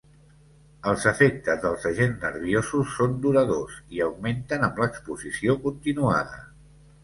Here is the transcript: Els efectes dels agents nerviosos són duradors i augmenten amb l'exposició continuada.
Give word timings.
Els 0.91 1.03
efectes 1.11 1.61
dels 1.65 1.85
agents 1.89 2.25
nerviosos 2.27 2.97
són 3.01 3.15
duradors 3.27 3.77
i 3.99 4.03
augmenten 4.09 4.69
amb 4.71 4.85
l'exposició 4.85 5.61
continuada. 5.71 6.45